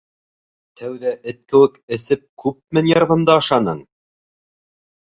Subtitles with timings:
[0.81, 3.89] Тәүҙә эт кеүек эсеп күпме нервымды ашаның!